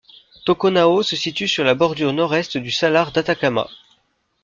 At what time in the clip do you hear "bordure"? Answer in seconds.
1.75-2.11